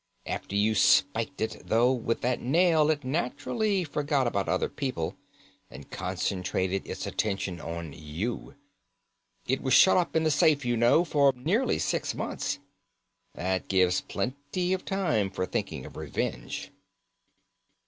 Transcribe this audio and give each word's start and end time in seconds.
After 0.25 0.55
you 0.55 0.73
spiked 0.73 1.41
it 1.41 1.67
through 1.67 1.91
with 1.91 2.21
that 2.21 2.41
nail 2.41 2.89
it 2.89 3.03
naturally 3.03 3.83
forgot 3.83 4.25
about 4.25 4.49
other 4.49 4.67
people, 4.67 5.15
and 5.69 5.91
concentrated 5.91 6.87
its 6.87 7.05
attention 7.05 7.61
on 7.61 7.93
you. 7.93 8.55
It 9.45 9.61
was 9.61 9.75
shut 9.75 9.97
up 9.97 10.15
in 10.15 10.23
the 10.23 10.31
safe, 10.31 10.65
you 10.65 10.75
know, 10.75 11.05
for 11.05 11.33
nearly 11.35 11.77
six 11.77 12.15
months. 12.15 12.57
That 13.35 13.67
gives 13.67 14.01
plenty 14.01 14.73
of 14.73 14.85
time 14.85 15.29
for 15.29 15.45
thinking 15.45 15.85
of 15.85 15.95
revenge." 15.95 16.71